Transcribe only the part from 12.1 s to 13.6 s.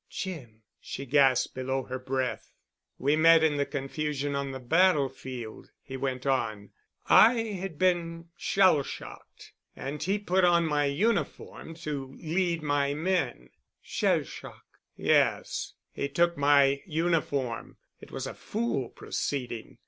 lead my men——"